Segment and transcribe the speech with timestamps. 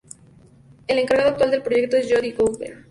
[0.87, 2.79] El encargado actual del proyecto es Jody Goldberg.